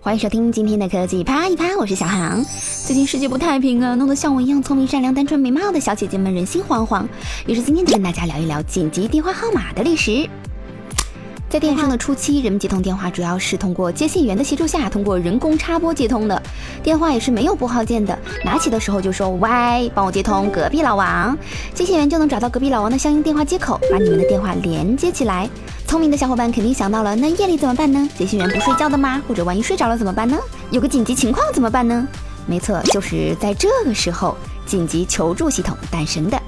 [0.00, 2.42] 欢迎收听今天的科技啪一啪，我是小航。
[2.86, 7.04] 最近世界不太平啊，弄得像我一样聪明、善良、单纯、美貌的小姐姐们人心惶惶。
[7.46, 10.28] 于是今天就跟大家聊一聊紧急电话号码的历史。
[11.50, 16.40] 在电商的初期，人们接通电话主要是通过接线员的协助下，通过人工插拨接通的。
[16.80, 21.36] 电话也是没有拨号键的，拿起的时候就说“喂，帮我接通隔壁老王”，
[21.74, 25.50] 接线员就能找到隔壁老王的相应电话接口，把你们的电话连接起来。
[25.88, 28.06] 聪明的小伙伴肯定想到了，那夜里怎么办呢？
[28.14, 29.22] 接线员不睡觉的吗？
[29.26, 30.36] 或者万一睡着了怎么办呢？
[30.70, 32.06] 有个紧急情况怎么办呢？
[32.46, 36.38] 没错，就是在这个时候，紧急求助系统诞生的。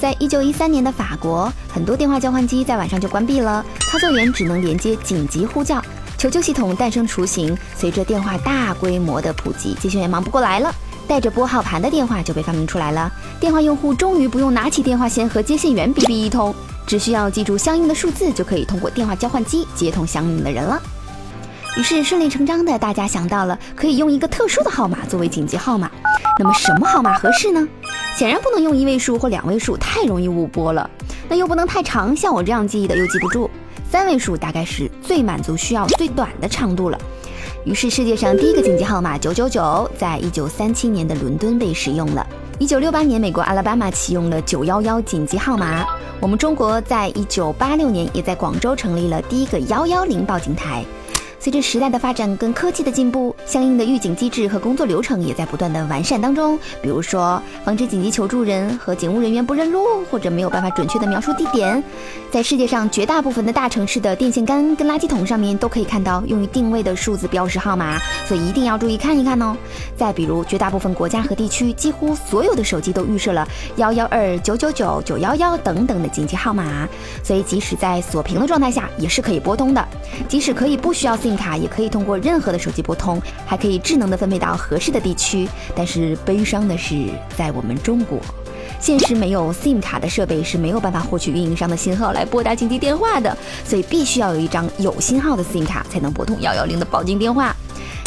[0.00, 5.80] 在一九一三年的法国，很多电话交换机在晚上就关闭了，操作员只能连接紧急呼叫，
[6.18, 7.56] 求救系统诞生雏形。
[7.76, 10.74] 随着电话大规模的普及，接线员忙不过来了，
[11.06, 13.08] 带着拨号盘的电话就被发明出来了。
[13.38, 16.52] 电话用户终于不用拿起电话线和接线员哔哔一通，
[16.94, 20.80] 只需要记住相应的数字，就可以通过电话交换机接通相应的人了。
[21.76, 25.90] 于是顺理成章的，大家想到了可以用一个特殊的号码作为紧急号码。
[26.38, 27.66] 那么什么号码合适呢？
[28.16, 30.88] 显然不能用一位数或两位数，太容易误拨了。
[31.28, 33.50] 那又不能太长，像我这样记忆的又记不住。
[33.90, 36.96] 三位数大概是最满足需要最短的长度了。
[37.64, 42.24] 于是世界上第一个紧急号码九九九，在一九三七年的伦敦被使用了。
[42.60, 45.84] 一九六八年，美国阿拉巴马启用了九幺幺紧急号码。
[46.20, 50.84] 我们中国在一九八六年也在广州成立了第一个幺幺零报警台。
[51.44, 56.58] 随着时代的发展跟科技的进步，相应的预警机制和工作流程也在不断的完善当中。
[56.80, 61.84] 比如说，防止紧急求助人和警务人员不认路，或者没有办法准确的描述地点。
[62.30, 69.54] 在世界上绝大部分的大城市的电线杆跟垃圾桶上面都可以看到用于定位的数字标识号码，所以一定要注意看一看哦。
[69.98, 76.88] 再比如，绝大部分国家和地区几乎所有的手机都预设了幺幺二九九九九幺幺等等的紧急号码，
[77.22, 79.86] 所以即使在锁屏的状态下也是可以拨通的。
[80.26, 85.46] 即使可以不需要信卡，也可以通过任何的手机拨通，还可以智能的分配到合适的地区。
[85.76, 88.18] 但是悲伤的是，在我们中国，
[88.80, 92.12] 现实没有 SIM 卡的设备是没有办法获取运营商的信号。
[92.12, 95.34] 来拨打紧急电话的，所以必须要有一张有信号。
[95.34, 97.54] 的 SIM 卡才能拨通幺幺零的报警电话。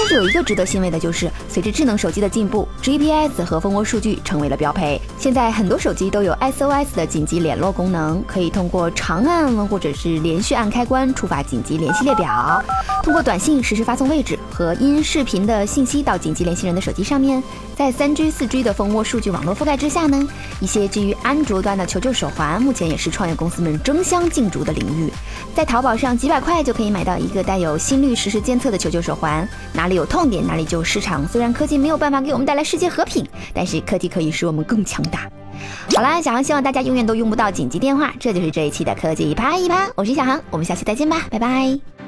[0.00, 4.98] 但是有一个值得欣慰的就是，随着智能手机的进步，GPS 和蜂窝数据成为了标配。
[5.18, 12.64] 现在很多手机都有 SOS 的紧急联络功能，可以通过长按或者是连续按开关触发紧急联系列表，
[13.02, 17.42] 通过短信实时发送位置和音视频的信息到紧急联系人的手机上面。
[17.76, 20.28] 在 3G、4G 的蜂窝数据网络覆盖之下呢，
[20.60, 25.10] 一些基于安卓端的求救手环，目前也是创业公司们争相竞逐的领域。
[25.54, 31.26] 在淘宝上几百块就可以买到一个带有心率实时监测的求救手环，哪有痛点哪里就有市场。
[31.28, 35.30] 虽然科技没有办法给我们带来世界和平，但是科技可以使我们更强大。
[35.94, 38.12] 好啦，小航希望大家永远都用不到紧急电话。
[38.18, 41.99] 这就是这一期的科技一趴一趴，我是小航，我们下期再见吧，拜拜。